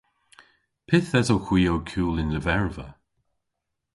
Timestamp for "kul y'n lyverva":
1.91-2.87